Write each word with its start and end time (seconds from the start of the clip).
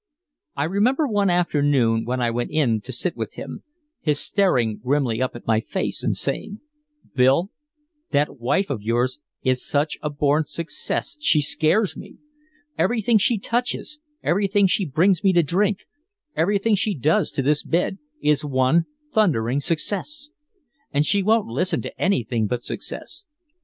I 0.55 0.63
remember 0.63 1.07
one 1.07 1.29
afternoon 1.29 2.05
when 2.05 2.21
I 2.21 2.31
went 2.31 2.49
in 2.49 2.81
to 2.81 2.91
sit 2.91 3.15
with 3.15 3.33
him, 3.33 3.61
his 3.99 4.19
staring 4.19 4.77
grimly 4.77 5.21
up 5.21 5.35
at 5.35 5.45
my 5.45 5.59
face 5.59 6.01
and 6.03 6.17
saying: 6.17 6.59
"Bill, 7.13 7.51
that 8.09 8.39
wife 8.39 8.71
of 8.71 8.81
yours 8.81 9.19
is 9.43 9.63
such 9.63 9.99
a 10.01 10.09
born 10.09 10.45
success 10.47 11.17
she 11.19 11.39
scares 11.39 11.95
me. 11.95 12.15
Everything 12.79 13.19
she 13.19 13.37
touches, 13.37 13.99
everything 14.23 14.65
she 14.65 14.85
brings 14.85 15.23
me 15.23 15.33
to 15.33 15.43
drink, 15.43 15.81
everything 16.35 16.73
she 16.73 16.95
does 16.95 17.29
to 17.29 17.43
this 17.43 17.61
bed, 17.61 17.99
is 18.23 18.43
one 18.43 18.85
thundering 19.13 19.59
success. 19.59 20.31
And 20.91 21.05
she 21.05 21.21
won't 21.21 21.45
listen 21.45 21.83
to 21.83 22.01
anything 22.01 22.47
but 22.47 22.63
success. 22.63 23.27